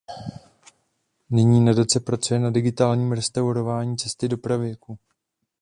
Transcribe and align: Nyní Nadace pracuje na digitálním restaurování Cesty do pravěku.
Nyní 1.29 1.61
Nadace 1.65 1.99
pracuje 1.99 2.39
na 2.39 2.49
digitálním 2.51 3.11
restaurování 3.11 3.97
Cesty 3.97 4.27
do 4.27 4.37
pravěku. 4.37 4.99